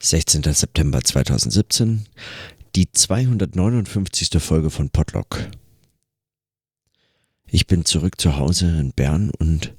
16. 0.00 0.42
September 0.42 1.02
2017, 1.02 2.06
die 2.74 2.90
259. 2.92 4.40
Folge 4.42 4.70
von 4.70 4.90
Podlock. 4.90 5.48
Ich 7.46 7.66
bin 7.66 7.84
zurück 7.84 8.20
zu 8.20 8.36
Hause 8.36 8.66
in 8.66 8.92
Bern 8.92 9.30
und 9.38 9.72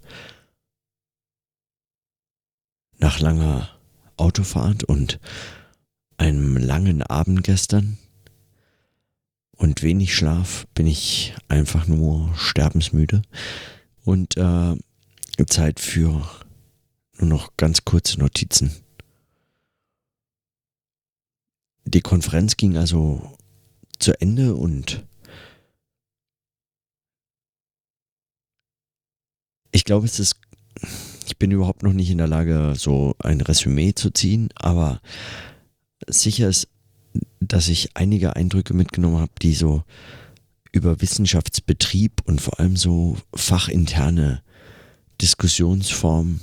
nach 2.97 3.19
langer 3.19 3.69
Autofahrt 4.17 4.83
und 4.83 5.19
einem 6.17 6.57
langen 6.57 7.03
Abend 7.03 7.43
gestern 7.43 7.97
und 9.51 9.83
wenig 9.83 10.15
Schlaf 10.15 10.65
bin 10.73 10.87
ich 10.87 11.35
einfach 11.47 11.87
nur 11.87 12.33
sterbensmüde 12.35 13.21
und 14.03 14.37
äh, 14.37 14.75
Zeit 15.47 15.79
für 15.79 16.27
nur 17.19 17.29
noch 17.29 17.57
ganz 17.57 17.85
kurze 17.85 18.19
Notizen. 18.19 18.86
Die 21.87 22.01
Konferenz 22.01 22.57
ging 22.57 22.75
also 22.75 23.31
zu 23.97 24.19
Ende 24.19 24.55
und 24.55 25.05
ich 29.71 29.85
glaube, 29.85 30.05
es 30.05 30.19
ist, 30.19 30.35
ich 31.25 31.37
bin 31.37 31.49
überhaupt 31.49 31.83
noch 31.83 31.93
nicht 31.93 32.09
in 32.09 32.17
der 32.17 32.27
Lage, 32.27 32.73
so 32.75 33.15
ein 33.19 33.39
Resümee 33.39 33.93
zu 33.93 34.11
ziehen, 34.11 34.49
aber 34.55 34.99
sicher 36.07 36.49
ist, 36.49 36.67
dass 37.39 37.69
ich 37.69 37.95
einige 37.95 38.35
Eindrücke 38.35 38.73
mitgenommen 38.73 39.19
habe, 39.19 39.31
die 39.41 39.53
so 39.53 39.83
über 40.73 40.99
Wissenschaftsbetrieb 40.99 42.21
und 42.25 42.41
vor 42.41 42.59
allem 42.59 42.75
so 42.75 43.17
fachinterne 43.33 44.43
Diskussionsformen 45.21 46.41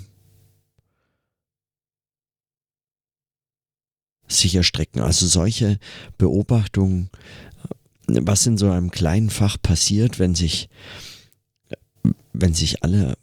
sich 4.28 4.54
erstrecken. 4.54 5.00
Also 5.00 5.26
solche 5.26 5.78
Beobachtungen, 6.18 7.10
was 8.06 8.46
in 8.46 8.58
so 8.58 8.70
einem 8.70 8.90
kleinen 8.90 9.30
Fach 9.30 9.56
passiert, 9.60 10.18
wenn 10.18 10.34
sich, 10.34 10.68
wenn 12.32 12.54
sich 12.54 12.82
alle 12.82 13.16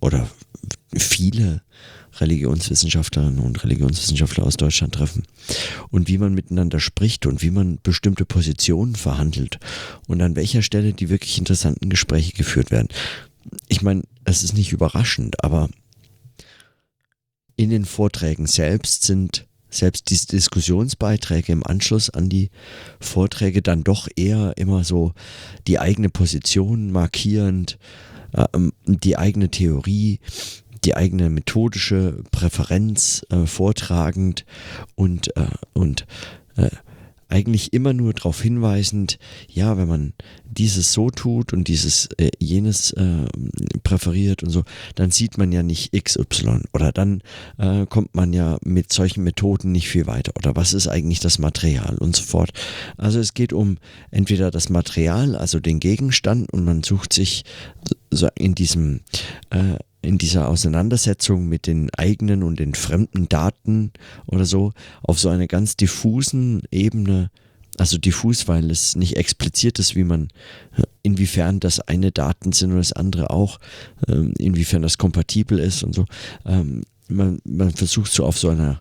oder 0.00 0.28
viele 0.96 1.62
Religionswissenschaftlerinnen 2.20 3.38
und 3.38 3.62
Religionswissenschaftler 3.62 4.44
aus 4.44 4.56
Deutschland 4.56 4.94
treffen 4.94 5.24
und 5.90 6.08
wie 6.08 6.18
man 6.18 6.34
miteinander 6.34 6.80
spricht 6.80 7.26
und 7.26 7.42
wie 7.42 7.50
man 7.50 7.78
bestimmte 7.82 8.24
Positionen 8.24 8.96
verhandelt 8.96 9.58
und 10.06 10.20
an 10.20 10.34
welcher 10.36 10.62
Stelle 10.62 10.92
die 10.94 11.10
wirklich 11.10 11.38
interessanten 11.38 11.90
Gespräche 11.90 12.32
geführt 12.32 12.70
werden. 12.70 12.88
Ich 13.68 13.82
meine, 13.82 14.02
es 14.24 14.42
ist 14.42 14.54
nicht 14.54 14.72
überraschend, 14.72 15.44
aber 15.44 15.68
in 17.56 17.70
den 17.70 17.84
Vorträgen 17.84 18.46
selbst 18.46 19.04
sind 19.04 19.47
selbst 19.70 20.10
diese 20.10 20.28
Diskussionsbeiträge 20.28 21.52
im 21.52 21.66
Anschluss 21.66 22.10
an 22.10 22.28
die 22.28 22.50
Vorträge 23.00 23.62
dann 23.62 23.84
doch 23.84 24.08
eher 24.16 24.54
immer 24.56 24.84
so 24.84 25.12
die 25.66 25.78
eigene 25.78 26.08
Position 26.08 26.90
markierend, 26.90 27.78
äh, 28.32 28.46
die 28.86 29.16
eigene 29.16 29.50
Theorie, 29.50 30.20
die 30.84 30.96
eigene 30.96 31.30
methodische 31.30 32.22
Präferenz 32.30 33.24
äh, 33.30 33.46
vortragend 33.46 34.44
und, 34.94 35.36
äh, 35.36 35.48
und 35.72 36.06
äh, 36.56 36.70
eigentlich 37.28 37.72
immer 37.72 37.92
nur 37.92 38.14
darauf 38.14 38.40
hinweisend, 38.40 39.18
ja, 39.48 39.76
wenn 39.76 39.88
man 39.88 40.12
dieses 40.44 40.92
so 40.92 41.10
tut 41.10 41.52
und 41.52 41.68
dieses 41.68 42.08
äh, 42.16 42.30
jenes 42.38 42.92
äh, 42.92 43.26
präferiert 43.82 44.42
und 44.42 44.50
so, 44.50 44.64
dann 44.94 45.10
sieht 45.10 45.36
man 45.36 45.52
ja 45.52 45.62
nicht 45.62 45.92
XY 45.92 46.62
oder 46.72 46.90
dann 46.90 47.22
äh, 47.58 47.86
kommt 47.86 48.14
man 48.14 48.32
ja 48.32 48.58
mit 48.64 48.92
solchen 48.92 49.24
Methoden 49.24 49.72
nicht 49.72 49.88
viel 49.88 50.06
weiter 50.06 50.32
oder 50.36 50.56
was 50.56 50.72
ist 50.72 50.88
eigentlich 50.88 51.20
das 51.20 51.38
Material 51.38 51.96
und 51.98 52.16
so 52.16 52.22
fort. 52.22 52.50
Also 52.96 53.20
es 53.20 53.34
geht 53.34 53.52
um 53.52 53.76
entweder 54.10 54.50
das 54.50 54.70
Material, 54.70 55.36
also 55.36 55.60
den 55.60 55.80
Gegenstand 55.80 56.50
und 56.52 56.64
man 56.64 56.82
sucht 56.82 57.12
sich 57.12 57.44
so 58.10 58.28
in 58.36 58.54
diesem 58.54 59.00
äh, 59.50 59.76
in 60.02 60.18
dieser 60.18 60.48
Auseinandersetzung 60.48 61.48
mit 61.48 61.66
den 61.66 61.90
eigenen 61.94 62.42
und 62.42 62.58
den 62.58 62.74
fremden 62.74 63.28
Daten 63.28 63.92
oder 64.26 64.44
so 64.44 64.72
auf 65.02 65.18
so 65.18 65.28
einer 65.28 65.46
ganz 65.46 65.76
diffusen 65.76 66.62
Ebene, 66.70 67.30
also 67.78 67.98
diffus, 67.98 68.48
weil 68.48 68.70
es 68.70 68.96
nicht 68.96 69.16
explizit 69.16 69.78
ist, 69.78 69.96
wie 69.96 70.04
man, 70.04 70.28
inwiefern 71.02 71.60
das 71.60 71.80
eine 71.80 72.12
Daten 72.12 72.52
sind 72.52 72.72
und 72.72 72.78
das 72.78 72.92
andere 72.92 73.30
auch, 73.30 73.58
ähm, 74.08 74.34
inwiefern 74.38 74.82
das 74.82 74.98
kompatibel 74.98 75.58
ist 75.58 75.82
und 75.82 75.94
so. 75.94 76.04
Man, 77.08 77.40
man 77.44 77.70
versucht 77.70 78.12
so 78.12 78.24
auf 78.24 78.38
so 78.38 78.50
einer, 78.50 78.80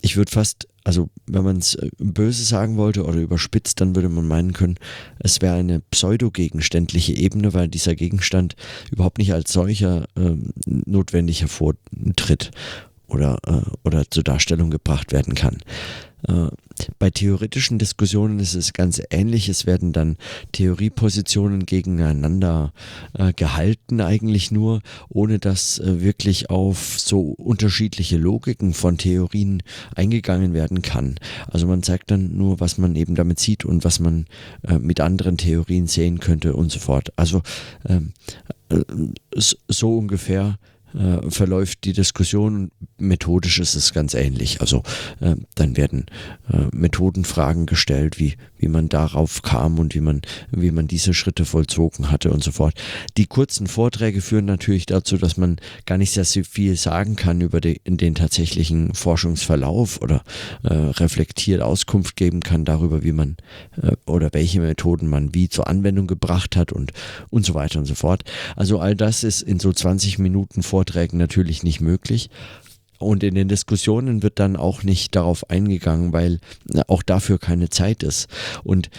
ich 0.00 0.16
würde 0.16 0.30
fast, 0.30 0.68
also 0.84 1.10
wenn 1.26 1.44
man 1.44 1.58
es 1.58 1.74
äh, 1.74 1.90
böse 1.98 2.44
sagen 2.44 2.76
wollte 2.76 3.04
oder 3.04 3.18
überspitzt, 3.18 3.80
dann 3.80 3.94
würde 3.94 4.08
man 4.08 4.26
meinen 4.26 4.52
können, 4.52 4.76
es 5.18 5.42
wäre 5.42 5.56
eine 5.56 5.80
pseudogegenständliche 5.80 7.14
Ebene, 7.14 7.54
weil 7.54 7.68
dieser 7.68 7.96
Gegenstand 7.96 8.54
überhaupt 8.90 9.18
nicht 9.18 9.32
als 9.32 9.52
solcher 9.52 10.04
äh, 10.16 10.36
notwendig 10.66 11.40
hervortritt 11.40 12.50
oder, 13.08 13.38
äh, 13.46 13.70
oder 13.84 14.08
zur 14.10 14.22
Darstellung 14.22 14.70
gebracht 14.70 15.12
werden 15.12 15.34
kann. 15.34 15.58
Äh, 16.26 16.48
bei 16.98 17.10
theoretischen 17.10 17.78
Diskussionen 17.78 18.38
ist 18.38 18.54
es 18.54 18.72
ganz 18.72 19.00
ähnlich. 19.10 19.48
Es 19.48 19.66
werden 19.66 19.92
dann 19.92 20.16
Theoriepositionen 20.52 21.66
gegeneinander 21.66 22.72
äh, 23.14 23.32
gehalten, 23.32 24.00
eigentlich 24.00 24.50
nur, 24.50 24.80
ohne 25.08 25.38
dass 25.38 25.78
äh, 25.78 26.00
wirklich 26.00 26.50
auf 26.50 26.98
so 26.98 27.20
unterschiedliche 27.20 28.16
Logiken 28.16 28.74
von 28.74 28.98
Theorien 28.98 29.62
eingegangen 29.94 30.54
werden 30.54 30.82
kann. 30.82 31.16
Also 31.46 31.66
man 31.66 31.82
zeigt 31.82 32.10
dann 32.10 32.36
nur, 32.36 32.60
was 32.60 32.78
man 32.78 32.96
eben 32.96 33.14
damit 33.14 33.38
sieht 33.38 33.64
und 33.64 33.84
was 33.84 34.00
man 34.00 34.26
äh, 34.62 34.78
mit 34.78 35.00
anderen 35.00 35.36
Theorien 35.36 35.86
sehen 35.86 36.20
könnte 36.20 36.54
und 36.54 36.70
so 36.70 36.78
fort. 36.78 37.12
Also 37.16 37.42
ähm, 37.88 38.12
äh, 38.68 38.82
so 39.36 39.96
ungefähr 39.96 40.58
äh, 40.94 41.30
verläuft 41.30 41.84
die 41.84 41.92
Diskussion. 41.92 42.70
Methodisch 42.98 43.58
ist 43.58 43.74
es 43.74 43.92
ganz 43.92 44.14
ähnlich. 44.14 44.60
Also 44.60 44.82
äh, 45.20 45.36
dann 45.54 45.76
werden 45.76 46.06
äh, 46.52 46.66
Methodenfragen 46.72 47.66
gestellt, 47.66 48.18
wie, 48.18 48.36
wie 48.58 48.68
man 48.68 48.88
darauf 48.88 49.42
kam 49.42 49.78
und 49.78 49.94
wie 49.94 50.00
man, 50.00 50.22
wie 50.50 50.70
man 50.70 50.88
diese 50.88 51.14
Schritte 51.14 51.44
vollzogen 51.44 52.10
hatte 52.10 52.30
und 52.30 52.42
so 52.42 52.52
fort. 52.52 52.74
Die 53.16 53.26
kurzen 53.26 53.66
Vorträge 53.66 54.22
führen 54.22 54.46
natürlich 54.46 54.86
dazu, 54.86 55.18
dass 55.18 55.36
man 55.36 55.56
gar 55.86 55.98
nicht 55.98 56.12
sehr 56.12 56.24
viel 56.44 56.76
sagen 56.76 57.16
kann 57.16 57.40
über 57.40 57.60
die, 57.60 57.80
den 57.84 58.14
tatsächlichen 58.14 58.94
Forschungsverlauf 58.94 60.00
oder 60.00 60.22
äh, 60.62 60.72
reflektiert 60.72 61.60
Auskunft 61.60 62.16
geben 62.16 62.40
kann 62.40 62.64
darüber, 62.64 63.02
wie 63.02 63.12
man 63.12 63.36
äh, 63.82 63.92
oder 64.06 64.30
welche 64.32 64.60
Methoden 64.60 65.08
man 65.08 65.34
wie 65.34 65.48
zur 65.48 65.68
Anwendung 65.68 66.06
gebracht 66.06 66.56
hat 66.56 66.72
und, 66.72 66.92
und 67.30 67.44
so 67.44 67.54
weiter 67.54 67.78
und 67.78 67.84
so 67.84 67.94
fort. 67.94 68.24
Also 68.56 68.80
all 68.80 68.94
das 68.96 69.22
ist 69.22 69.42
in 69.42 69.60
so 69.60 69.72
20 69.72 70.18
Minuten 70.18 70.62
vor 70.62 70.78
Vorträgen 70.78 71.18
natürlich 71.18 71.64
nicht 71.64 71.80
möglich. 71.80 72.30
Und 72.98 73.22
in 73.22 73.34
den 73.34 73.48
Diskussionen 73.48 74.22
wird 74.22 74.40
dann 74.40 74.56
auch 74.56 74.82
nicht 74.82 75.14
darauf 75.14 75.48
eingegangen, 75.50 76.12
weil 76.12 76.40
auch 76.88 77.02
dafür 77.02 77.38
keine 77.38 77.70
Zeit 77.70 78.02
ist. 78.02 78.28
Und 78.64 78.90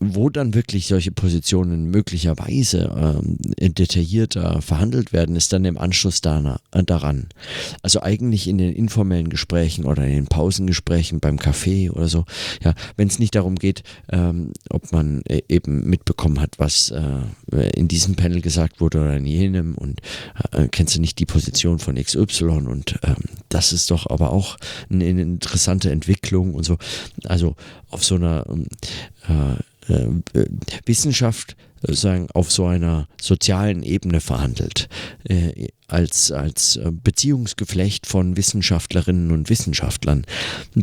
wo 0.00 0.30
dann 0.30 0.54
wirklich 0.54 0.86
solche 0.86 1.10
Positionen 1.10 1.90
möglicherweise 1.90 3.22
äh, 3.58 3.70
detaillierter 3.70 4.60
verhandelt 4.62 5.12
werden, 5.12 5.36
ist 5.36 5.52
dann 5.52 5.64
im 5.64 5.78
Anschluss 5.78 6.20
da, 6.20 6.60
äh, 6.72 6.84
daran. 6.84 7.28
Also 7.82 8.02
eigentlich 8.02 8.48
in 8.48 8.58
den 8.58 8.74
informellen 8.74 9.28
Gesprächen 9.28 9.84
oder 9.84 10.04
in 10.04 10.14
den 10.14 10.26
Pausengesprächen 10.26 11.20
beim 11.20 11.36
Café 11.36 11.90
oder 11.90 12.08
so, 12.08 12.24
ja, 12.62 12.74
wenn 12.96 13.08
es 13.08 13.18
nicht 13.18 13.34
darum 13.34 13.56
geht, 13.56 13.82
ähm, 14.10 14.52
ob 14.70 14.92
man 14.92 15.22
äh, 15.22 15.42
eben 15.48 15.88
mitbekommen 15.88 16.40
hat, 16.40 16.58
was 16.58 16.90
äh, 16.90 17.70
in 17.74 17.88
diesem 17.88 18.14
Panel 18.14 18.40
gesagt 18.40 18.80
wurde 18.80 19.00
oder 19.00 19.16
in 19.16 19.26
jenem 19.26 19.74
und 19.74 20.00
äh, 20.52 20.68
kennst 20.68 20.96
du 20.96 21.00
nicht 21.00 21.18
die 21.18 21.26
Position 21.26 21.78
von 21.78 21.96
XY 21.96 22.44
und 22.44 22.98
ähm, 23.02 23.16
das 23.48 23.72
ist 23.72 23.90
doch 23.90 24.08
aber 24.10 24.32
auch 24.32 24.56
eine, 24.90 25.04
eine, 25.06 25.22
interessante 25.22 25.90
Entwicklung 25.90 26.54
und 26.54 26.64
so. 26.64 26.76
Also 27.24 27.56
auf 27.90 28.04
so 28.04 28.16
einer 28.16 28.44
ähm, 28.48 28.66
äh, 29.23 29.23
äh, 29.23 29.23
Wissenschaft 30.86 31.56
sagen, 31.92 32.28
auf 32.32 32.50
so 32.50 32.66
einer 32.66 33.06
sozialen 33.20 33.82
Ebene 33.82 34.20
verhandelt, 34.20 34.88
äh, 35.24 35.68
als, 35.86 36.32
als 36.32 36.76
äh, 36.76 36.90
Beziehungsgeflecht 36.90 38.06
von 38.06 38.36
Wissenschaftlerinnen 38.36 39.30
und 39.30 39.50
Wissenschaftlern. 39.50 40.24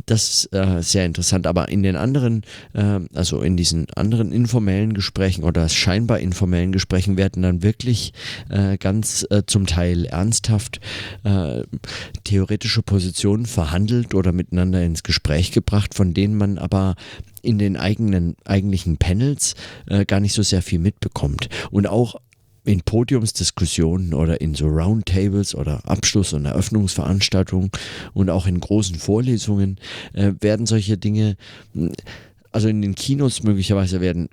Das 0.05 0.29
ist 0.29 0.53
äh, 0.53 0.81
sehr 0.81 1.05
interessant, 1.05 1.47
aber 1.47 1.69
in 1.69 1.81
den 1.81 1.95
anderen, 1.95 2.43
äh, 2.73 2.99
also 3.13 3.41
in 3.41 3.57
diesen 3.57 3.87
anderen 3.95 4.31
informellen 4.31 4.93
Gesprächen 4.93 5.43
oder 5.43 5.67
scheinbar 5.69 6.19
informellen 6.19 6.71
Gesprächen 6.71 7.17
werden 7.17 7.41
dann 7.41 7.63
wirklich 7.63 8.13
äh, 8.49 8.77
ganz 8.77 9.25
äh, 9.31 9.43
zum 9.45 9.65
Teil 9.65 10.05
ernsthaft 10.05 10.79
theoretische 12.23 12.81
Positionen 12.81 13.45
verhandelt 13.45 14.13
oder 14.13 14.31
miteinander 14.31 14.83
ins 14.83 15.03
Gespräch 15.03 15.51
gebracht, 15.51 15.93
von 15.93 16.13
denen 16.13 16.35
man 16.35 16.57
aber 16.57 16.95
in 17.41 17.57
den 17.57 17.77
eigenen 17.77 18.35
eigentlichen 18.45 18.97
Panels 18.97 19.55
äh, 19.87 20.05
gar 20.05 20.19
nicht 20.19 20.33
so 20.33 20.43
sehr 20.43 20.61
viel 20.61 20.79
mitbekommt. 20.79 21.49
Und 21.71 21.87
auch 21.87 22.15
in 22.63 22.81
Podiumsdiskussionen 22.81 24.13
oder 24.13 24.39
in 24.39 24.53
so 24.53 24.67
Roundtables 24.67 25.55
oder 25.55 25.81
Abschluss- 25.87 26.33
und 26.33 26.45
Eröffnungsveranstaltungen 26.45 27.71
und 28.13 28.29
auch 28.29 28.45
in 28.45 28.59
großen 28.59 28.97
Vorlesungen 28.97 29.77
äh, 30.13 30.33
werden 30.39 30.65
solche 30.67 30.97
Dinge, 30.97 31.37
also 32.51 32.67
in 32.67 32.81
den 32.81 32.95
Kinos 32.95 33.43
möglicherweise 33.43 33.99
werden 33.99 34.29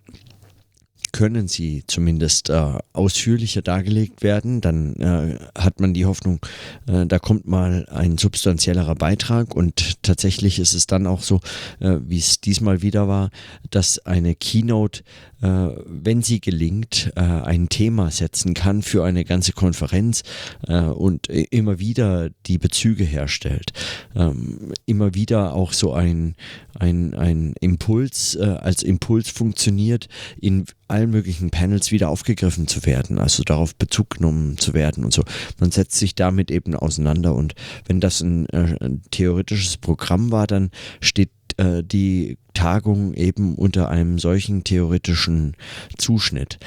können 1.13 1.49
sie 1.49 1.85
zumindest 1.87 2.51
äh, 2.51 2.79
ausführlicher 2.93 3.63
dargelegt 3.63 4.23
werden. 4.23 4.61
Dann 4.61 4.97
äh, 4.97 5.39
hat 5.59 5.81
man 5.81 5.95
die 5.95 6.07
Hoffnung, 6.07 6.41
äh, 6.87 7.07
da 7.07 7.19
kommt 7.19 7.47
mal 7.47 7.87
ein 7.91 8.19
substanziellerer 8.19 8.95
Beitrag 8.95 9.55
und 9.55 10.03
tatsächlich 10.03 10.59
ist 10.59 10.75
es 10.75 10.87
dann 10.87 11.07
auch 11.07 11.23
so, 11.23 11.41
äh, 11.81 11.99
wie 12.07 12.19
es 12.19 12.41
diesmal 12.41 12.83
wieder 12.83 13.09
war, 13.09 13.31
dass 13.71 13.99
eine 14.07 14.35
Keynote, 14.35 15.03
wenn 15.41 16.23
sie 16.23 16.41
gelingt, 16.41 17.13
äh, 17.17 17.21
ein 17.21 17.69
Thema 17.69 18.11
setzen 18.11 18.55
kann 18.55 18.83
für 18.83 19.05
eine 19.05 19.25
ganze 19.25 19.53
Konferenz 19.53 20.23
und 20.67 21.29
immer 21.29 21.79
wieder 21.79 22.31
die 22.47 22.59
Bezüge 22.59 23.05
herstellt. 23.05 23.73
Ähm, 24.15 24.73
immer 24.87 25.15
wieder 25.15 25.55
auch 25.55 25.73
so 25.73 25.93
ein, 25.93 26.35
ein, 26.79 27.15
ein 27.15 27.55
Impuls 27.61 28.37
als 28.37 28.83
Impuls 28.83 29.31
funktioniert 29.31 30.09
in 30.41 30.65
allen 30.89 31.11
möglichen 31.11 31.51
Panels 31.51 31.93
wieder 31.93 32.09
aufgegriffen 32.09 32.67
zu 32.67 32.85
werden, 32.87 33.19
also 33.19 33.43
darauf 33.43 33.75
Bezug 33.77 34.11
genommen 34.11 34.59
zu 34.59 34.75
werden 34.75 35.05
und 35.05 35.13
so. 35.13 35.23
Man 35.61 35.71
setzt 35.71 35.97
sich 35.97 36.15
damit 36.15 36.51
eben 36.51 36.75
auseinander 36.75 37.35
und 37.35 37.55
wenn 37.87 38.01
das 38.01 38.21
ein, 38.21 38.47
äh, 38.47 38.77
ein 38.81 39.03
theoretisches 39.11 39.77
Programm 39.77 40.33
war, 40.33 40.47
dann 40.47 40.71
steht 41.01 41.31
äh, 41.59 41.83
die 41.85 42.39
Tagung 42.55 43.15
eben 43.15 43.55
unter 43.55 43.89
einem 43.89 44.19
solchen 44.19 44.65
theoretischen 44.65 45.57
Zuschnitt. 45.97 46.59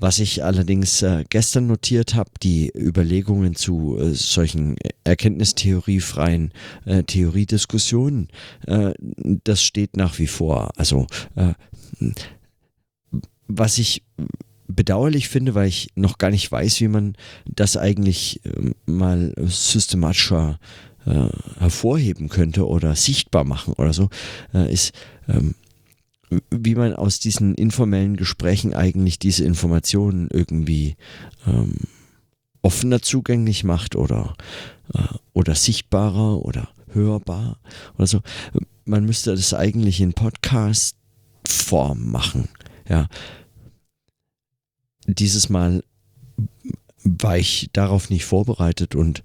Was 0.00 0.20
ich 0.20 0.44
allerdings 0.44 1.02
äh, 1.02 1.24
gestern 1.28 1.66
notiert 1.66 2.14
habe, 2.14 2.30
die 2.40 2.70
Überlegungen 2.76 3.56
zu 3.56 3.98
äh, 3.98 4.14
solchen 4.14 4.76
erkenntnistheoriefreien 5.02 6.52
äh, 6.84 7.02
Theoriediskussionen, 7.02 8.28
äh, 8.66 8.92
das 9.42 9.62
steht 9.62 9.96
nach 9.96 10.18
wie 10.20 10.28
vor. 10.28 10.70
Also 10.76 11.08
äh, 11.34 11.54
was 13.48 13.78
ich 13.78 14.04
bedauerlich 14.68 15.28
finde, 15.28 15.56
weil 15.56 15.66
ich 15.66 15.88
noch 15.96 16.18
gar 16.18 16.30
nicht 16.30 16.52
weiß, 16.52 16.80
wie 16.80 16.88
man 16.88 17.16
das 17.46 17.76
eigentlich 17.76 18.44
äh, 18.44 18.70
mal 18.86 19.34
systematischer 19.38 20.60
äh, 21.06 21.28
hervorheben 21.58 22.28
könnte 22.28 22.66
oder 22.66 22.94
sichtbar 22.94 23.44
machen 23.44 23.74
oder 23.74 23.92
so, 23.92 24.08
äh, 24.54 24.72
ist, 24.72 24.92
ähm, 25.28 25.54
wie 26.50 26.74
man 26.74 26.94
aus 26.94 27.18
diesen 27.18 27.54
informellen 27.54 28.16
Gesprächen 28.16 28.74
eigentlich 28.74 29.18
diese 29.18 29.44
Informationen 29.44 30.28
irgendwie 30.30 30.96
ähm, 31.46 31.76
offener 32.62 33.00
zugänglich 33.00 33.64
macht 33.64 33.96
oder, 33.96 34.34
äh, 34.94 35.02
oder 35.32 35.54
sichtbarer 35.54 36.44
oder 36.44 36.68
hörbar 36.92 37.58
oder 37.96 38.06
so. 38.06 38.20
Man 38.84 39.04
müsste 39.04 39.30
das 39.34 39.54
eigentlich 39.54 40.00
in 40.00 40.12
Podcast-Form 40.12 42.10
machen. 42.10 42.48
Ja, 42.88 43.08
dieses 45.06 45.48
Mal 45.48 45.82
war 47.04 47.38
ich 47.38 47.70
darauf 47.72 48.10
nicht 48.10 48.24
vorbereitet 48.24 48.94
und 48.94 49.22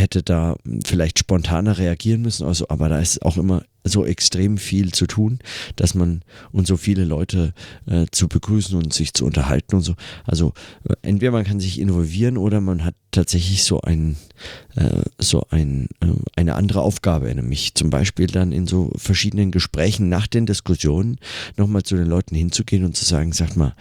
hätte 0.00 0.22
da 0.22 0.56
vielleicht 0.84 1.18
spontaner 1.18 1.78
reagieren 1.78 2.22
müssen, 2.22 2.46
also, 2.46 2.66
aber 2.68 2.88
da 2.88 2.98
ist 2.98 3.22
auch 3.22 3.36
immer 3.36 3.62
so 3.84 4.04
extrem 4.04 4.58
viel 4.58 4.92
zu 4.92 5.06
tun, 5.06 5.38
dass 5.76 5.94
man 5.94 6.22
und 6.52 6.66
so 6.66 6.76
viele 6.76 7.04
Leute 7.04 7.54
äh, 7.86 8.06
zu 8.10 8.28
begrüßen 8.28 8.76
und 8.76 8.92
sich 8.92 9.14
zu 9.14 9.24
unterhalten 9.24 9.76
und 9.76 9.82
so. 9.82 9.94
Also 10.24 10.52
äh, 10.88 10.94
entweder 11.02 11.32
man 11.32 11.44
kann 11.44 11.60
sich 11.60 11.80
involvieren 11.80 12.36
oder 12.36 12.60
man 12.60 12.84
hat 12.84 12.94
tatsächlich 13.10 13.64
so 13.64 13.80
ein 13.80 14.16
äh, 14.76 15.02
so 15.18 15.46
ein 15.50 15.88
äh, 16.02 16.08
eine 16.36 16.56
andere 16.56 16.82
Aufgabe, 16.82 17.34
nämlich 17.34 17.74
zum 17.74 17.90
Beispiel 17.90 18.26
dann 18.26 18.52
in 18.52 18.66
so 18.66 18.92
verschiedenen 18.96 19.50
Gesprächen 19.50 20.08
nach 20.08 20.26
den 20.26 20.46
Diskussionen 20.46 21.16
nochmal 21.56 21.82
zu 21.82 21.96
den 21.96 22.06
Leuten 22.06 22.34
hinzugehen 22.34 22.84
und 22.84 22.96
zu 22.96 23.04
sagen, 23.04 23.32
sag 23.32 23.56
mal, 23.56 23.74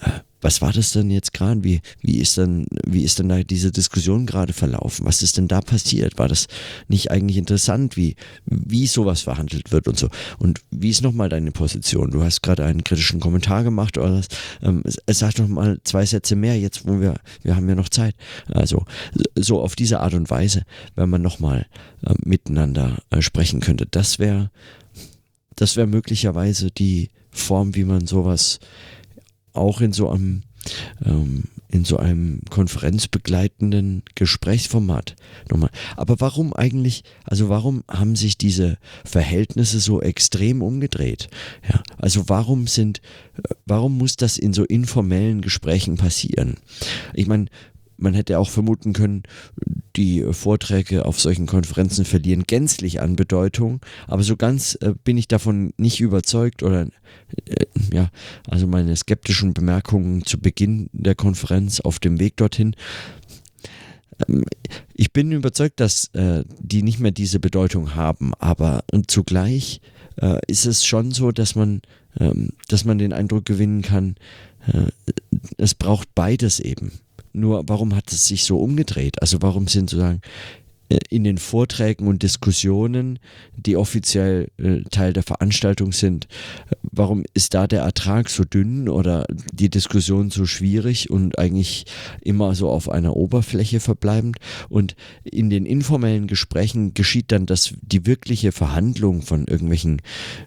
äh, 0.00 0.10
was 0.42 0.60
war 0.60 0.72
das 0.72 0.92
denn 0.92 1.10
jetzt 1.10 1.32
gerade? 1.32 1.62
Wie, 1.62 1.80
wie 2.00 2.18
ist 2.18 2.36
denn, 2.36 2.66
wie 2.84 3.04
ist 3.04 3.20
denn 3.20 3.28
da 3.28 3.42
diese 3.42 3.70
Diskussion 3.70 4.26
gerade 4.26 4.52
verlaufen? 4.52 5.06
Was 5.06 5.22
ist 5.22 5.38
denn 5.38 5.48
da 5.48 5.60
passiert? 5.60 6.18
War 6.18 6.28
das 6.28 6.48
nicht 6.88 7.10
eigentlich 7.10 7.36
interessant, 7.36 7.96
wie, 7.96 8.16
wie 8.44 8.88
sowas 8.88 9.22
verhandelt 9.22 9.70
wird 9.70 9.86
und 9.86 9.98
so? 9.98 10.08
Und 10.38 10.60
wie 10.70 10.90
ist 10.90 11.02
nochmal 11.02 11.28
deine 11.28 11.52
Position? 11.52 12.10
Du 12.10 12.22
hast 12.22 12.42
gerade 12.42 12.64
einen 12.64 12.82
kritischen 12.82 13.20
Kommentar 13.20 13.62
gemacht 13.62 13.96
oder 13.96 14.14
was? 14.14 14.28
Ähm, 14.62 14.82
sag 15.06 15.36
doch 15.36 15.46
mal 15.46 15.78
zwei 15.84 16.04
Sätze 16.04 16.34
mehr 16.34 16.58
jetzt, 16.58 16.86
wo 16.86 17.00
wir, 17.00 17.14
wir 17.42 17.54
haben 17.54 17.68
ja 17.68 17.76
noch 17.76 17.88
Zeit. 17.88 18.16
Also, 18.48 18.84
so 19.36 19.60
auf 19.60 19.76
diese 19.76 20.00
Art 20.00 20.14
und 20.14 20.28
Weise, 20.28 20.64
wenn 20.96 21.08
man 21.08 21.22
nochmal 21.22 21.66
äh, 22.04 22.14
miteinander 22.24 22.98
äh, 23.10 23.22
sprechen 23.22 23.60
könnte, 23.60 23.86
das 23.88 24.18
wäre, 24.18 24.50
das 25.54 25.76
wäre 25.76 25.86
möglicherweise 25.86 26.72
die 26.72 27.10
Form, 27.30 27.76
wie 27.76 27.84
man 27.84 28.06
sowas 28.08 28.58
auch 29.52 29.80
in 29.80 29.92
so 29.92 30.08
einem 30.08 30.42
ähm, 31.04 31.44
in 31.72 31.86
so 31.86 31.96
einem 31.96 32.40
konferenzbegleitenden 32.50 34.02
Gesprächsformat 34.14 35.16
nochmal. 35.50 35.70
Aber 35.96 36.20
warum 36.20 36.52
eigentlich, 36.52 37.02
also 37.24 37.48
warum 37.48 37.82
haben 37.88 38.14
sich 38.14 38.36
diese 38.36 38.76
Verhältnisse 39.06 39.80
so 39.80 40.02
extrem 40.02 40.60
umgedreht? 40.60 41.28
Ja, 41.66 41.82
also 41.96 42.28
warum 42.28 42.66
sind, 42.66 43.00
warum 43.64 43.96
muss 43.96 44.16
das 44.16 44.36
in 44.36 44.52
so 44.52 44.64
informellen 44.64 45.40
Gesprächen 45.40 45.96
passieren? 45.96 46.58
Ich 47.14 47.26
meine, 47.26 47.46
man 48.02 48.14
hätte 48.14 48.38
auch 48.38 48.50
vermuten 48.50 48.92
können, 48.92 49.22
die 49.96 50.22
Vorträge 50.32 51.04
auf 51.04 51.20
solchen 51.20 51.46
Konferenzen 51.46 52.04
verlieren 52.04 52.44
gänzlich 52.46 53.00
an 53.00 53.16
Bedeutung, 53.16 53.80
aber 54.06 54.22
so 54.22 54.36
ganz 54.36 54.76
äh, 54.80 54.94
bin 55.04 55.16
ich 55.16 55.28
davon 55.28 55.72
nicht 55.76 56.00
überzeugt 56.00 56.62
oder 56.62 56.86
äh, 57.46 57.66
ja, 57.92 58.10
also 58.48 58.66
meine 58.66 58.96
skeptischen 58.96 59.54
Bemerkungen 59.54 60.24
zu 60.24 60.38
Beginn 60.38 60.88
der 60.92 61.14
Konferenz 61.14 61.80
auf 61.80 61.98
dem 61.98 62.18
Weg 62.18 62.36
dorthin. 62.36 62.74
Ähm, 64.28 64.44
ich 64.94 65.12
bin 65.12 65.32
überzeugt, 65.32 65.80
dass 65.80 66.06
äh, 66.14 66.44
die 66.58 66.82
nicht 66.82 67.00
mehr 67.00 67.12
diese 67.12 67.40
Bedeutung 67.40 67.94
haben, 67.94 68.32
aber 68.38 68.84
zugleich 69.06 69.80
äh, 70.20 70.38
ist 70.46 70.66
es 70.66 70.84
schon 70.84 71.12
so, 71.12 71.32
dass 71.32 71.54
man, 71.54 71.82
ähm, 72.18 72.50
dass 72.68 72.84
man 72.84 72.98
den 72.98 73.12
Eindruck 73.12 73.44
gewinnen 73.44 73.82
kann, 73.82 74.16
äh, 74.66 74.90
es 75.58 75.74
braucht 75.74 76.14
beides 76.14 76.60
eben. 76.60 76.92
Nur 77.32 77.64
warum 77.66 77.94
hat 77.94 78.12
es 78.12 78.26
sich 78.26 78.44
so 78.44 78.58
umgedreht? 78.58 79.20
Also 79.22 79.38
warum 79.40 79.68
sind 79.68 79.90
sozusagen 79.90 80.20
äh, 80.92 80.98
in 81.08 81.24
den 81.24 81.38
Vorträgen 81.38 82.06
und 82.06 82.22
Diskussionen, 82.22 83.18
die 83.56 83.76
offiziell 83.76 84.48
äh, 84.58 84.80
Teil 84.90 85.12
der 85.12 85.22
Veranstaltung 85.22 85.92
sind, 85.92 86.28
warum 86.82 87.24
ist 87.34 87.54
da 87.54 87.66
der 87.66 87.82
Ertrag 87.82 88.28
so 88.28 88.44
dünn 88.44 88.88
oder 88.88 89.26
die 89.52 89.70
Diskussion 89.70 90.30
so 90.30 90.46
schwierig 90.46 91.10
und 91.10 91.38
eigentlich 91.38 91.84
immer 92.20 92.54
so 92.54 92.68
auf 92.68 92.88
einer 92.88 93.16
Oberfläche 93.16 93.80
verbleibend? 93.80 94.36
Und 94.68 94.94
in 95.24 95.50
den 95.50 95.66
informellen 95.66 96.26
Gesprächen 96.26 96.94
geschieht 96.94 97.32
dann 97.32 97.46
das, 97.46 97.74
die 97.80 98.06
wirkliche 98.06 98.52
Verhandlung 98.52 99.22
von 99.22 99.46
irgendwelchen 99.46 100.02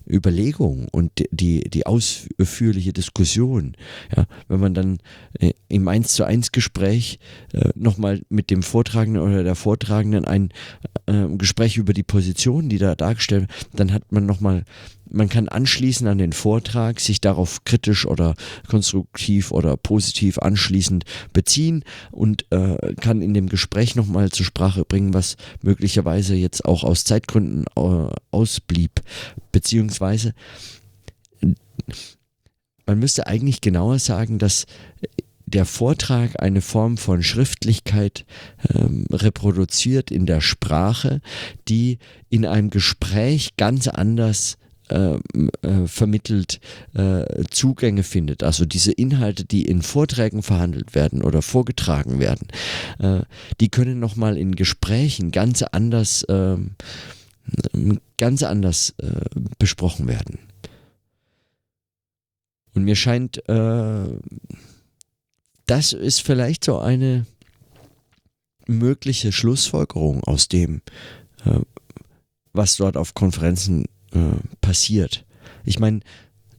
Überlegungen 0.08 0.88
und 0.92 1.12
die, 1.32 1.62
die 1.62 1.86
ausführliche 1.86 2.94
Diskussion. 2.94 3.76
Ja, 4.16 4.26
wenn 4.48 4.60
man 4.60 4.74
dann 4.74 4.98
äh, 5.40 5.54
im 5.76 5.88
1 5.88 6.14
zu 6.14 6.24
1 6.24 6.52
Gespräch 6.52 7.20
nochmal 7.76 8.22
mit 8.30 8.50
dem 8.50 8.64
Vortragenden 8.64 9.22
oder 9.22 9.44
der 9.44 9.56
Vortragenden 9.56 10.26
ein 10.26 10.52
äh, 11.08 11.28
Gespräch 11.38 11.78
über 11.78 11.94
die 11.94 12.04
Position, 12.04 12.70
die 12.70 12.78
da 12.78 12.96
dargestellt 12.96 13.42
wird, 13.50 13.80
dann 13.80 13.94
hat 13.94 14.12
man 14.12 14.26
nochmal, 14.26 14.64
man 15.10 15.30
kann 15.30 15.48
anschließen 15.48 16.08
an 16.08 16.18
den 16.18 16.34
Vortrag, 16.34 17.00
sich 17.00 17.22
darauf 17.22 17.64
kritisch 17.64 18.08
oder 18.08 18.36
konstruktiv 18.68 19.52
oder 19.52 19.78
positiv 19.78 20.40
anschließend 20.40 21.04
beziehen 21.32 21.84
und 22.12 22.46
äh, 22.52 22.96
kann 22.96 23.22
in 23.22 23.34
dem 23.34 23.50
Gespräch 23.50 23.96
nochmal 23.96 24.32
zur 24.32 24.46
Sprache 24.46 24.84
bringen, 24.84 25.14
was 25.14 25.36
möglicherweise 25.62 26.36
jetzt 26.36 26.66
auch 26.66 26.84
aus 26.84 27.04
Zeitgründen 27.04 27.66
äh, 27.76 28.08
ausblieb, 28.32 29.02
beziehungsweise 29.52 30.34
man 32.88 33.00
müsste 33.00 33.28
eigentlich 33.28 33.62
genauer 33.62 34.00
sagen, 34.00 34.38
dass 34.38 34.66
der 35.46 35.66
Vortrag 35.66 36.42
eine 36.42 36.62
Form 36.62 36.98
von 36.98 37.24
Schriftlichkeit 37.24 38.26
ähm, 38.74 39.06
reproduziert 39.12 40.12
in 40.12 40.26
der 40.26 40.42
Sprache, 40.42 41.22
die 41.68 42.00
in 42.30 42.46
einem 42.46 42.70
Gespräch 42.70 43.56
ganz 43.58 43.88
anders 43.88 44.58
äh, 44.90 45.16
äh, 45.16 45.88
vermittelt 45.88 46.60
äh, 46.94 47.44
Zugänge 47.50 48.04
findet. 48.04 48.44
Also 48.44 48.66
diese 48.66 48.92
Inhalte, 48.92 49.44
die 49.44 49.64
in 49.64 49.82
Vorträgen 49.82 50.44
verhandelt 50.44 50.94
werden 50.94 51.24
oder 51.24 51.42
vorgetragen 51.42 52.20
werden, 52.20 52.48
äh, 53.00 53.22
die 53.60 53.70
können 53.70 54.00
nochmal 54.00 54.38
in 54.38 54.56
Gesprächen 54.56 55.32
ganz 55.32 55.64
anders, 55.64 56.24
ähm, 56.30 56.76
ganz 58.18 58.44
anders 58.44 58.94
äh, 59.02 59.40
besprochen 59.58 60.08
werden. 60.08 60.38
Und 62.76 62.84
mir 62.84 62.96
scheint, 62.96 63.48
äh, 63.50 64.06
das 65.66 65.94
ist 65.94 66.22
vielleicht 66.22 66.64
so 66.64 66.80
eine 66.80 67.26
mögliche 68.68 69.32
Schlussfolgerung 69.32 70.24
aus 70.24 70.48
dem, 70.48 70.82
äh, 71.46 71.60
was 72.54 72.78
dort 72.78 72.98
auf 72.98 73.14
Konferenzen 73.14 73.86
äh, 74.12 74.20
passiert. 74.62 75.26
Ich 75.66 75.80
meine, 75.80 76.02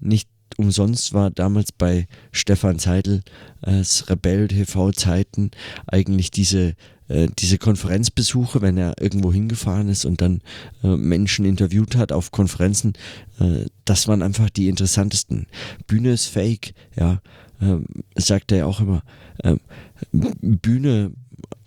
nicht 0.01 0.29
umsonst 0.57 1.13
war 1.13 1.31
damals 1.31 1.73
bei 1.73 2.07
Stefan 2.33 2.79
Zeitl 2.79 3.23
als 3.61 4.09
Rebell 4.09 4.49
TV-Zeiten 4.49 5.51
eigentlich 5.87 6.31
diese 6.31 6.75
äh, 7.09 7.29
diese 7.39 7.59
Konferenzbesuche, 7.59 8.63
wenn 8.63 8.77
er 8.77 8.95
irgendwo 9.01 9.33
hingefahren 9.33 9.89
ist 9.89 10.05
und 10.05 10.21
dann 10.21 10.41
äh, 10.83 10.97
Menschen 10.97 11.45
interviewt 11.45 11.97
hat 11.97 12.11
auf 12.11 12.33
Konferenzen, 12.33 12.95
äh, 13.39 13.67
das 13.85 14.09
waren 14.09 14.23
einfach 14.23 14.51
die 14.51 14.69
interessantesten. 14.69 15.47
Bühne 15.87 16.13
ist 16.13 16.27
fake, 16.27 16.75
ja, 16.97 17.21
ähm, 17.61 17.87
sagt 18.17 18.53
er 18.53 18.59
ja 18.59 18.67
auch 18.67 18.81
immer. 18.81 19.03
Ähm, 19.43 19.61
Bühne, 20.13 21.13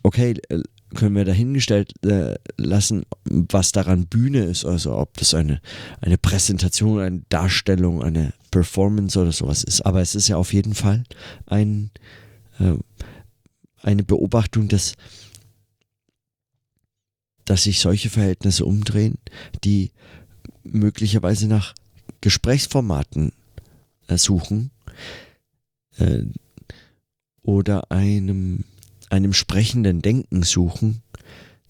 okay, 0.03 0.35
äh, 0.49 0.61
können 0.95 1.15
wir 1.15 1.25
dahingestellt 1.25 1.93
äh, 2.03 2.35
lassen, 2.57 3.05
was 3.25 3.71
daran 3.71 4.07
Bühne 4.07 4.45
ist, 4.45 4.65
also 4.65 4.95
ob 4.95 5.17
das 5.17 5.33
eine, 5.33 5.61
eine 6.01 6.17
Präsentation, 6.17 6.99
eine 6.99 7.21
Darstellung, 7.29 8.03
eine 8.03 8.33
Performance 8.51 9.19
oder 9.19 9.31
sowas 9.31 9.63
ist. 9.63 9.81
Aber 9.81 10.01
es 10.01 10.15
ist 10.15 10.27
ja 10.27 10.37
auf 10.37 10.53
jeden 10.53 10.73
Fall 10.73 11.03
ein, 11.45 11.91
äh, 12.59 12.73
eine 13.83 14.03
Beobachtung, 14.03 14.67
dass, 14.67 14.93
dass 17.45 17.63
sich 17.63 17.79
solche 17.79 18.09
Verhältnisse 18.09 18.65
umdrehen, 18.65 19.19
die 19.63 19.91
möglicherweise 20.63 21.47
nach 21.47 21.75
Gesprächsformaten 22.21 23.31
äh, 24.07 24.17
suchen 24.17 24.71
äh, 25.99 26.23
oder 27.43 27.91
einem 27.91 28.63
einem 29.09 29.33
sprechenden 29.33 30.01
Denken 30.01 30.43
suchen, 30.43 31.01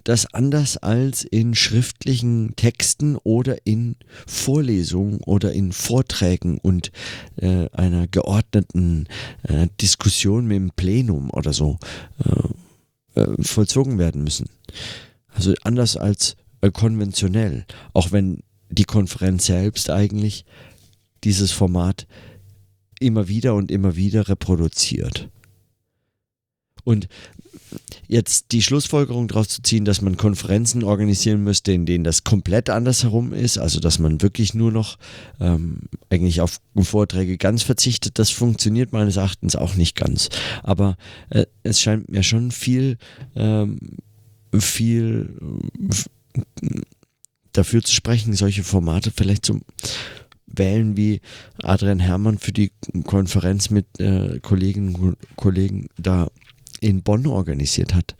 das 0.03 0.33
anders 0.33 0.77
als 0.77 1.23
in 1.23 1.55
schriftlichen 1.55 2.55
Texten 2.55 3.17
oder 3.17 3.57
in 3.65 3.95
Vorlesungen 4.27 5.19
oder 5.21 5.53
in 5.53 5.71
Vorträgen 5.71 6.57
und 6.57 6.91
äh, 7.35 7.69
einer 7.71 8.07
geordneten 8.07 9.07
äh, 9.43 9.67
Diskussion 9.81 10.47
mit 10.47 10.55
dem 10.55 10.71
Plenum 10.71 11.29
oder 11.31 11.53
so 11.53 11.77
äh, 12.25 13.21
äh 13.21 13.43
vollzogen 13.43 13.97
werden 13.97 14.23
müssen. 14.23 14.47
Also 15.27 15.53
anders 15.63 15.97
als 15.97 16.37
äh, 16.61 16.71
konventionell, 16.71 17.65
auch 17.93 18.11
wenn 18.11 18.41
die 18.69 18.85
Konferenz 18.85 19.45
selbst 19.45 19.89
eigentlich 19.89 20.45
dieses 21.23 21.51
Format 21.51 22.07
immer 22.99 23.27
wieder 23.27 23.55
und 23.55 23.71
immer 23.71 23.95
wieder 23.95 24.27
reproduziert. 24.27 25.29
Und 26.83 27.07
jetzt 28.07 28.51
die 28.51 28.61
Schlussfolgerung 28.61 29.27
daraus 29.27 29.49
zu 29.49 29.61
ziehen, 29.61 29.85
dass 29.85 30.01
man 30.01 30.17
Konferenzen 30.17 30.83
organisieren 30.83 31.43
müsste, 31.43 31.71
in 31.71 31.85
denen 31.85 32.03
das 32.03 32.23
komplett 32.23 32.69
andersherum 32.69 33.33
ist, 33.33 33.57
also 33.57 33.79
dass 33.79 33.99
man 33.99 34.21
wirklich 34.21 34.53
nur 34.53 34.71
noch 34.71 34.97
ähm, 35.39 35.81
eigentlich 36.09 36.41
auf 36.41 36.59
Vorträge 36.81 37.37
ganz 37.37 37.63
verzichtet, 37.63 38.17
das 38.17 38.29
funktioniert 38.29 38.91
meines 38.91 39.17
Erachtens 39.17 39.55
auch 39.55 39.75
nicht 39.75 39.95
ganz. 39.95 40.29
Aber 40.63 40.97
äh, 41.29 41.45
es 41.63 41.79
scheint 41.79 42.09
mir 42.09 42.23
schon 42.23 42.51
viel, 42.51 42.97
ähm, 43.35 43.79
viel 44.57 45.37
äh, 46.61 46.81
dafür 47.51 47.83
zu 47.83 47.93
sprechen, 47.93 48.33
solche 48.33 48.63
Formate 48.63 49.11
vielleicht 49.11 49.45
zu 49.45 49.61
wählen, 50.55 50.97
wie 50.97 51.21
Adrian 51.63 51.99
Herrmann 51.99 52.37
für 52.37 52.51
die 52.51 52.71
Konferenz 53.05 53.69
mit 53.69 53.99
äh, 53.99 54.39
Kolleginnen 54.41 54.95
und 54.95 55.17
Kollegen 55.35 55.87
da 55.97 56.27
in 56.81 57.03
Bonn 57.03 57.27
organisiert 57.27 57.93
hat, 57.93 58.15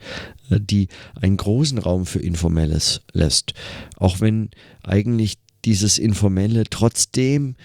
äh, 0.50 0.60
die 0.60 0.88
einen 1.20 1.36
großen 1.36 1.78
Raum 1.78 2.06
für 2.06 2.20
Informelles 2.20 3.02
lässt. 3.12 3.54
Auch 3.96 4.20
wenn 4.20 4.50
eigentlich 4.82 5.38
dieses 5.64 5.98
Informelle 5.98 6.64
trotzdem 6.68 7.56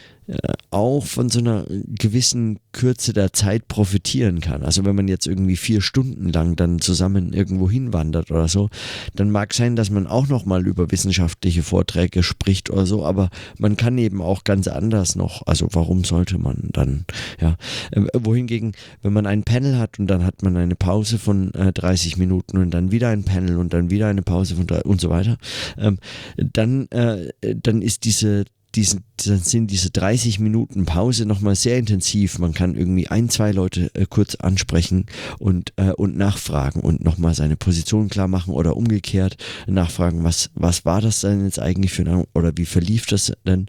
auch 0.71 1.05
von 1.05 1.29
so 1.29 1.39
einer 1.39 1.65
gewissen 1.69 2.59
Kürze 2.71 3.13
der 3.13 3.31
Zeit 3.31 3.67
profitieren 3.67 4.41
kann. 4.41 4.63
Also 4.63 4.83
wenn 4.83 4.95
man 4.95 5.07
jetzt 5.07 5.27
irgendwie 5.27 5.55
vier 5.55 5.81
Stunden 5.81 6.29
lang 6.29 6.55
dann 6.55 6.79
zusammen 6.79 7.31
irgendwo 7.31 7.69
hinwandert 7.69 8.31
oder 8.31 8.47
so, 8.47 8.69
dann 9.15 9.29
mag 9.29 9.53
sein, 9.53 9.75
dass 9.75 9.89
man 9.89 10.07
auch 10.07 10.27
nochmal 10.27 10.65
über 10.67 10.91
wissenschaftliche 10.91 11.63
Vorträge 11.63 12.23
spricht 12.23 12.69
oder 12.69 12.85
so, 12.85 13.05
aber 13.05 13.29
man 13.57 13.77
kann 13.77 13.97
eben 13.97 14.21
auch 14.21 14.43
ganz 14.43 14.67
anders 14.67 15.15
noch. 15.15 15.45
Also 15.45 15.67
warum 15.71 16.03
sollte 16.03 16.37
man 16.37 16.69
dann, 16.73 17.05
ja. 17.39 17.55
Äh, 17.91 18.01
wohingegen, 18.17 18.73
wenn 19.01 19.13
man 19.13 19.27
ein 19.27 19.43
Panel 19.43 19.77
hat 19.77 19.99
und 19.99 20.07
dann 20.07 20.25
hat 20.25 20.41
man 20.41 20.57
eine 20.57 20.75
Pause 20.75 21.19
von 21.19 21.53
äh, 21.53 21.71
30 21.71 22.17
Minuten 22.17 22.57
und 22.57 22.71
dann 22.71 22.91
wieder 22.91 23.09
ein 23.09 23.23
Panel 23.23 23.57
und 23.57 23.73
dann 23.73 23.89
wieder 23.89 24.07
eine 24.07 24.23
Pause 24.23 24.55
von 24.55 24.67
drei 24.67 24.81
und 24.81 24.99
so 24.99 25.09
weiter, 25.09 25.37
ähm, 25.77 25.99
dann, 26.35 26.87
äh, 26.89 27.31
dann 27.41 27.81
ist 27.81 28.05
diese 28.05 28.45
diesen, 28.75 29.03
dann 29.25 29.39
sind 29.39 29.71
diese 29.71 29.89
30 29.89 30.39
Minuten 30.39 30.85
Pause 30.85 31.25
nochmal 31.25 31.55
sehr 31.55 31.77
intensiv. 31.77 32.39
Man 32.39 32.53
kann 32.53 32.75
irgendwie 32.75 33.07
ein, 33.07 33.29
zwei 33.29 33.51
Leute 33.51 33.89
äh, 33.93 34.05
kurz 34.09 34.35
ansprechen 34.35 35.05
und, 35.39 35.73
äh, 35.77 35.91
und 35.91 36.17
nachfragen 36.17 36.81
und 36.81 37.03
nochmal 37.03 37.33
seine 37.33 37.55
Position 37.55 38.09
klar 38.09 38.27
machen 38.27 38.53
oder 38.53 38.75
umgekehrt 38.77 39.37
nachfragen, 39.67 40.23
was, 40.23 40.51
was 40.53 40.85
war 40.85 41.01
das 41.01 41.21
denn 41.21 41.45
jetzt 41.45 41.59
eigentlich 41.59 41.93
für 41.93 42.03
ein, 42.03 42.25
oder 42.33 42.51
wie 42.55 42.65
verlief 42.65 43.05
das 43.05 43.33
denn? 43.45 43.67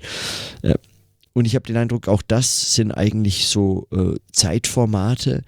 Äh, 0.63 0.75
und 1.37 1.45
ich 1.45 1.55
habe 1.55 1.67
den 1.67 1.77
Eindruck, 1.77 2.09
auch 2.09 2.23
das 2.23 2.75
sind 2.75 2.93
eigentlich 2.93 3.49
so 3.49 3.89
äh, 3.93 4.15
Zeitformate, 4.33 5.43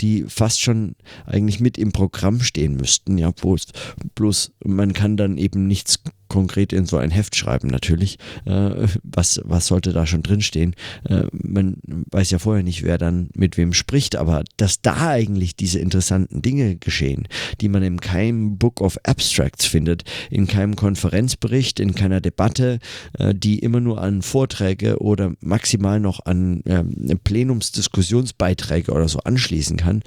die 0.00 0.24
fast 0.26 0.62
schon 0.62 0.96
eigentlich 1.26 1.60
mit 1.60 1.76
im 1.76 1.92
Programm 1.92 2.40
stehen 2.40 2.76
müssten. 2.76 3.18
Ja, 3.18 3.30
bloß, 3.30 3.66
bloß 4.14 4.52
man 4.64 4.94
kann 4.94 5.18
dann 5.18 5.36
eben 5.36 5.66
nichts 5.66 6.00
konkret 6.34 6.72
in 6.72 6.84
so 6.84 6.96
ein 6.96 7.12
Heft 7.12 7.36
schreiben, 7.36 7.68
natürlich. 7.68 8.18
Äh, 8.44 8.88
was, 9.04 9.40
was 9.44 9.68
sollte 9.68 9.92
da 9.92 10.04
schon 10.04 10.24
drinstehen? 10.24 10.74
Äh, 11.08 11.26
man 11.32 11.76
weiß 12.10 12.32
ja 12.32 12.40
vorher 12.40 12.64
nicht, 12.64 12.82
wer 12.82 12.98
dann 12.98 13.28
mit 13.36 13.56
wem 13.56 13.72
spricht, 13.72 14.16
aber 14.16 14.42
dass 14.56 14.82
da 14.82 15.10
eigentlich 15.10 15.54
diese 15.54 15.78
interessanten 15.78 16.42
Dinge 16.42 16.74
geschehen, 16.74 17.28
die 17.60 17.68
man 17.68 17.84
in 17.84 18.00
keinem 18.00 18.58
Book 18.58 18.80
of 18.80 18.98
Abstracts 19.04 19.64
findet, 19.64 20.02
in 20.28 20.48
keinem 20.48 20.74
Konferenzbericht, 20.74 21.78
in 21.78 21.94
keiner 21.94 22.20
Debatte, 22.20 22.80
äh, 23.16 23.32
die 23.32 23.60
immer 23.60 23.78
nur 23.78 24.02
an 24.02 24.22
Vorträge 24.22 25.00
oder 25.00 25.34
maximal 25.40 26.00
noch 26.00 26.26
an 26.26 26.62
ähm, 26.66 27.20
Plenumsdiskussionsbeiträge 27.22 28.90
oder 28.90 29.08
so 29.08 29.20
anschließen 29.20 29.76
kann, 29.76 30.02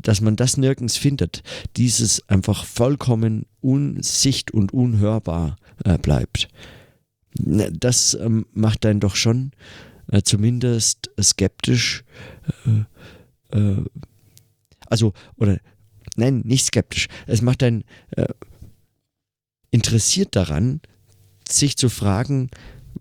dass 0.00 0.20
man 0.20 0.36
das 0.36 0.56
nirgends 0.56 0.96
findet. 0.96 1.42
Dieses 1.76 2.28
einfach 2.28 2.64
vollkommen 2.64 3.46
unsicht 3.62 4.50
und 4.50 4.72
unhörbar 4.72 5.56
äh, 5.84 5.98
bleibt. 5.98 6.48
Ne, 7.38 7.72
das 7.72 8.14
ähm, 8.14 8.46
macht 8.52 8.84
einen 8.84 9.00
doch 9.00 9.16
schon 9.16 9.52
äh, 10.08 10.22
zumindest 10.22 11.10
skeptisch. 11.20 12.04
Äh, 12.66 13.58
äh, 13.58 13.84
also, 14.86 15.12
oder 15.36 15.58
nein, 16.16 16.42
nicht 16.44 16.66
skeptisch. 16.66 17.08
Es 17.26 17.42
macht 17.42 17.62
einen 17.62 17.84
äh, 18.10 18.26
interessiert 19.70 20.36
daran, 20.36 20.80
sich 21.48 21.76
zu 21.76 21.88
fragen, 21.88 22.50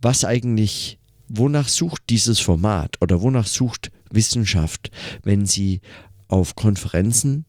was 0.01 0.23
eigentlich, 0.25 0.99
wonach 1.27 1.67
sucht 1.67 2.03
dieses 2.09 2.39
Format 2.39 2.97
oder 3.01 3.21
wonach 3.21 3.47
sucht 3.47 3.91
Wissenschaft, 4.09 4.91
wenn 5.23 5.45
sie 5.45 5.81
auf 6.27 6.55
Konferenzen 6.55 7.45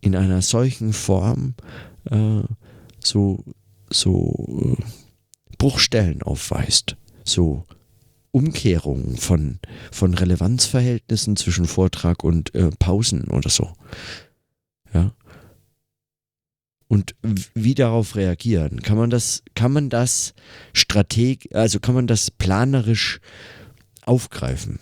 in 0.00 0.16
einer 0.16 0.42
solchen 0.42 0.92
Form 0.92 1.54
äh, 1.58 1.91
so, 3.00 3.44
so 3.90 4.76
äh, 4.78 4.82
Bruchstellen 5.58 6.22
aufweist, 6.22 6.96
so 7.24 7.64
Umkehrungen 8.32 9.16
von, 9.16 9.58
von 9.90 10.14
Relevanzverhältnissen 10.14 11.36
zwischen 11.36 11.66
Vortrag 11.66 12.24
und 12.24 12.54
äh, 12.54 12.70
Pausen 12.78 13.28
oder 13.28 13.50
so. 13.50 13.72
Ja. 14.92 15.12
Und 16.88 17.14
wie 17.54 17.74
darauf 17.74 18.16
reagieren? 18.16 18.82
Kann 18.82 18.98
man 18.98 19.08
das, 19.08 19.42
kann 19.54 19.72
man 19.72 19.88
das 19.88 20.34
strateg, 20.74 21.48
also 21.54 21.80
kann 21.80 21.94
man 21.94 22.06
das 22.06 22.30
planerisch 22.30 23.20
aufgreifen? 24.04 24.78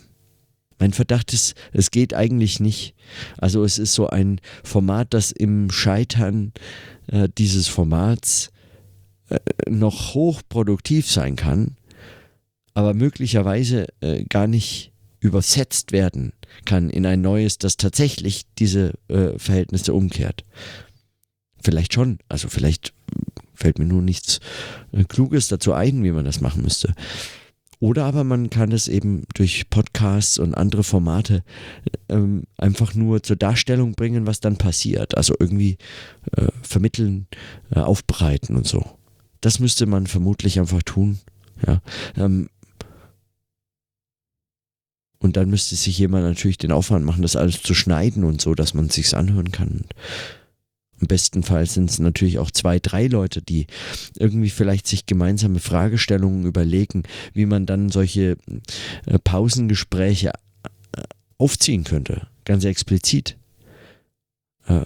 Mein 0.81 0.93
Verdacht 0.93 1.33
ist, 1.35 1.55
es 1.73 1.91
geht 1.91 2.15
eigentlich 2.15 2.59
nicht. 2.59 2.95
Also 3.37 3.63
es 3.65 3.79
ist 3.79 3.93
so 3.93 4.09
ein 4.09 4.41
Format, 4.65 5.13
das 5.13 5.31
im 5.31 5.71
Scheitern 5.71 6.53
äh, 7.11 7.29
dieses 7.37 7.69
Formats 7.69 8.51
äh, 9.29 9.39
noch 9.69 10.15
hochproduktiv 10.15 11.11
sein 11.11 11.37
kann, 11.37 11.77
aber 12.75 12.95
möglicherweise 12.95 13.87
äh, 14.01 14.25
gar 14.25 14.47
nicht 14.47 14.93
übersetzt 15.21 15.93
werden 15.93 16.33
kann 16.65 16.89
in 16.89 17.05
ein 17.07 17.21
neues, 17.21 17.59
das 17.59 17.77
tatsächlich 17.77 18.47
diese 18.59 18.95
äh, 19.09 19.39
Verhältnisse 19.39 19.93
umkehrt. 19.93 20.45
Vielleicht 21.63 21.93
schon, 21.93 22.19
also 22.29 22.49
vielleicht 22.49 22.95
fällt 23.55 23.79
mir 23.79 23.85
nur 23.85 24.03
nichts 24.03 24.41
Kluges 25.09 25.49
dazu 25.49 25.75
ein, 25.75 26.03
wie 26.03 26.13
man 26.13 26.25
das 26.25 26.41
machen 26.41 26.63
müsste. 26.63 26.95
Oder 27.81 28.05
aber 28.05 28.25
man 28.25 28.51
kann 28.51 28.73
es 28.73 28.89
eben 28.89 29.25
durch 29.35 29.71
Podcasts 29.71 30.39
und 30.39 30.55
andere 30.55 30.85
Formate 30.85 31.43
ähm, 32.11 32.45
einfach 32.59 32.95
nur 32.95 33.23
zur 33.23 33.37
Darstellung 33.37 33.95
bringen, 33.95 34.27
was 34.27 34.41
dann 34.41 34.59
passiert. 34.59 35.17
Also 35.17 35.35
irgendwie 35.41 35.79
äh, 36.37 36.49
vermitteln, 36.63 37.27
äh, 37.75 37.81
aufbereiten 37.81 38.55
und 38.55 38.67
so. 38.67 38.85
Das 39.41 39.61
müsste 39.61 39.87
man 39.87 40.07
vermutlich 40.07 40.61
einfach 40.61 40.83
tun. 40.83 41.21
Ja. 41.67 41.81
Ähm, 42.17 42.51
und 45.19 45.39
dann 45.39 45.49
müsste 45.49 45.75
sich 45.75 45.99
jemand 45.99 46.25
natürlich 46.25 46.59
den 46.59 46.73
Aufwand 46.73 47.05
machen, 47.07 47.23
das 47.23 47.37
alles 47.37 47.63
zu 47.63 47.75
schneiden 47.75 48.25
und 48.25 48.43
so, 48.43 48.55
dass 48.55 48.75
man 48.75 48.87
es 48.87 48.95
sich 48.95 49.15
anhören 49.17 49.53
kann. 49.53 49.85
Im 51.01 51.07
besten 51.07 51.43
Fall 51.43 51.67
sind 51.67 51.91
es 51.91 51.99
natürlich 51.99 52.39
auch 52.39 52.51
zwei, 52.51 52.79
drei 52.79 53.07
Leute, 53.07 53.41
die 53.41 53.67
irgendwie 54.17 54.51
vielleicht 54.51 54.87
sich 54.87 55.07
gemeinsame 55.07 55.59
Fragestellungen 55.59 56.45
überlegen, 56.45 57.05
wie 57.33 57.47
man 57.47 57.67
dann 57.67 57.89
solche 57.89 58.37
äh, 59.07 59.19
Pausengespräche 59.19 60.29
äh, 60.29 61.03
aufziehen 61.39 61.85
könnte. 61.85 62.27
Ganz 62.45 62.65
explizit. 62.65 63.39
Äh, 64.67 64.83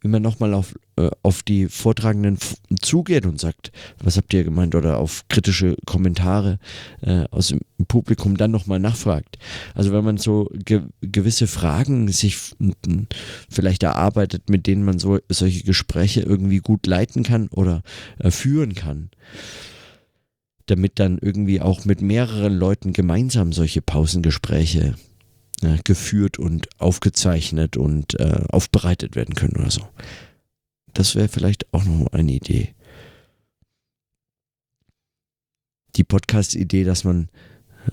wie 0.00 0.08
man 0.08 0.22
nochmal 0.22 0.54
auf, 0.54 0.74
äh, 1.00 1.10
auf 1.22 1.42
die 1.42 1.68
Vortragenden 1.68 2.38
zugeht 2.80 3.26
und 3.26 3.40
sagt, 3.40 3.72
was 4.02 4.16
habt 4.16 4.32
ihr 4.34 4.44
gemeint, 4.44 4.74
oder 4.74 4.98
auf 4.98 5.24
kritische 5.28 5.76
Kommentare 5.86 6.58
äh, 7.02 7.24
aus 7.30 7.48
dem 7.48 7.60
Publikum 7.88 8.36
dann 8.36 8.50
nochmal 8.50 8.80
nachfragt. 8.80 9.38
Also 9.74 9.92
wenn 9.92 10.04
man 10.04 10.18
so 10.18 10.50
ge 10.52 10.82
gewisse 11.00 11.46
Fragen 11.46 12.08
sich 12.08 12.38
vielleicht 13.48 13.82
erarbeitet, 13.82 14.50
mit 14.50 14.66
denen 14.66 14.84
man 14.84 14.98
so 14.98 15.18
solche 15.28 15.64
Gespräche 15.64 16.20
irgendwie 16.20 16.58
gut 16.58 16.86
leiten 16.86 17.22
kann 17.22 17.48
oder 17.48 17.82
äh, 18.18 18.30
führen 18.30 18.74
kann, 18.74 19.10
damit 20.66 20.98
dann 20.98 21.18
irgendwie 21.18 21.60
auch 21.60 21.84
mit 21.84 22.00
mehreren 22.00 22.54
Leuten 22.54 22.92
gemeinsam 22.92 23.52
solche 23.52 23.82
Pausengespräche 23.82 24.94
äh, 25.62 25.78
geführt 25.84 26.38
und 26.38 26.68
aufgezeichnet 26.78 27.76
und 27.76 28.18
äh, 28.18 28.44
aufbereitet 28.48 29.16
werden 29.16 29.34
können 29.34 29.56
oder 29.56 29.70
so. 29.70 29.82
Das 31.00 31.14
wäre 31.14 31.28
vielleicht 31.28 31.72
auch 31.72 31.82
noch 31.82 32.08
eine 32.12 32.30
Idee. 32.30 32.74
Die 35.96 36.04
Podcast-Idee, 36.04 36.84
dass 36.84 37.04
man 37.04 37.30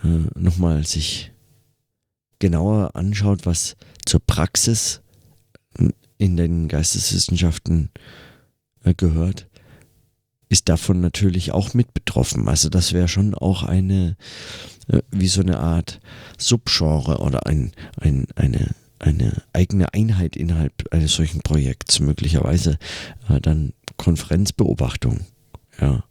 äh, 0.03 0.27
nochmal 0.37 0.85
sich 0.85 1.31
genauer 2.39 2.97
anschaut, 2.97 3.45
was 3.45 3.77
zur 4.05 4.19
Praxis 4.19 4.99
in 6.17 6.35
den 6.35 6.67
Geisteswissenschaften 6.67 7.91
äh, 8.83 8.93
gehört, 8.93 9.47
ist 10.49 10.67
davon 10.67 10.99
natürlich 10.99 11.53
auch 11.53 11.73
mit 11.73 11.93
betroffen. 11.93 12.49
Also 12.49 12.67
das 12.67 12.91
wäre 12.91 13.07
schon 13.07 13.35
auch 13.35 13.63
eine, 13.63 14.17
äh, 14.89 15.01
wie 15.11 15.29
so 15.29 15.39
eine 15.39 15.61
Art 15.61 16.01
Subgenre 16.37 17.19
oder 17.19 17.47
ein, 17.47 17.71
ein, 18.01 18.27
eine, 18.35 18.75
eine 18.99 19.43
eigene 19.53 19.93
Einheit 19.93 20.35
innerhalb 20.35 20.91
eines 20.91 21.13
solchen 21.13 21.41
Projekts, 21.41 21.99
möglicherweise 21.99 22.77
äh, 23.29 23.39
dann 23.39 23.73
Konferenzbeobachtung, 23.97 25.21
ja. 25.79 26.03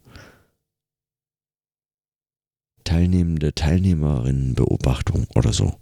Teilnehmende 2.83 3.53
Teilnehmerinnenbeobachtung 3.53 5.27
oder 5.35 5.51
so. 5.51 5.75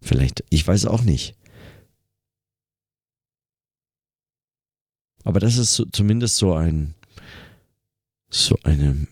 Vielleicht, 0.00 0.44
ich 0.50 0.66
weiß 0.66 0.84
auch 0.86 1.02
nicht. 1.02 1.34
Aber 5.24 5.40
das 5.40 5.56
ist 5.56 5.74
so, 5.74 5.84
zumindest 5.86 6.36
so 6.36 6.54
ein, 6.54 6.94
so 8.30 8.56
eine, 8.62 9.06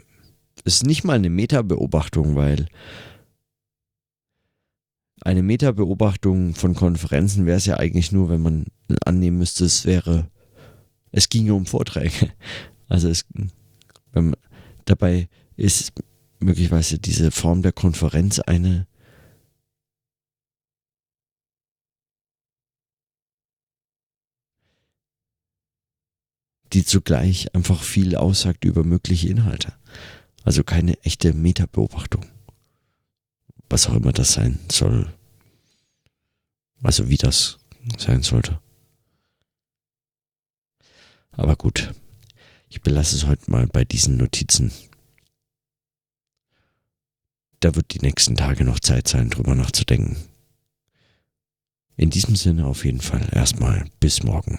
ist 0.65 0.85
nicht 0.85 1.05
mal 1.05 1.15
eine 1.15 1.31
Meta-Beobachtung, 1.31 2.37
weil 2.37 2.67
eine 5.27 5.43
Meta-Beobachtung 5.43 6.55
von 6.55 6.75
Konferenzen 6.75 7.47
wäre 7.47 7.59
es 7.59 7.67
ja 7.67 7.79
eigentlich 7.79 8.13
nur, 8.13 8.29
wenn 8.31 8.43
man 8.43 8.67
annehmen 9.05 9.39
müsste, 9.39 9.65
es 9.65 9.85
wäre, 9.85 10.31
es 11.11 11.29
ginge 11.29 11.55
um 11.55 11.67
Vorträge. 11.67 12.33
Also 12.89 13.09
es, 13.09 13.27
man, 14.13 14.37
dabei 14.85 15.29
ist 15.57 15.93
möglicherweise 16.39 17.01
diese 17.01 17.33
Form 17.33 17.63
der 17.63 17.73
Konferenz 17.73 18.39
eine, 18.39 18.87
die 26.73 26.85
zugleich 26.85 27.53
einfach 27.57 27.83
viel 27.83 28.15
aussagt 28.15 28.65
über 28.65 28.85
mögliche 28.85 29.29
Inhalte. 29.29 29.73
Also 30.45 30.63
keine 30.63 30.97
echte 31.03 31.33
Metabeobachtung. 31.33 32.36
Was 33.77 33.89
auch 33.89 33.95
immer 33.97 34.13
das 34.13 34.33
sein 34.33 34.59
soll. 34.73 35.13
Also 36.83 37.11
wie 37.11 37.19
das 37.19 37.59
sein 37.99 38.23
sollte. 38.23 38.59
Aber 41.33 41.57
gut, 41.57 41.93
ich 42.71 42.81
belasse 42.81 43.15
es 43.17 43.27
heute 43.27 43.51
mal 43.51 43.67
bei 43.67 43.85
diesen 43.85 44.17
Notizen. 44.17 44.73
Da 47.61 47.75
wird 47.75 47.93
die 47.93 47.99
nächsten 47.99 48.35
Tage 48.35 48.65
noch 48.65 48.81
Zeit 48.81 49.09
sein, 49.09 49.29
drüber 49.29 49.55
nachzudenken. 49.55 50.17
In 51.99 52.09
diesem 52.09 52.35
Sinne 52.35 52.65
auf 52.65 52.87
jeden 52.87 53.03
Fall 53.03 53.29
erstmal 53.31 53.91
bis 54.01 54.23
morgen. 54.23 54.59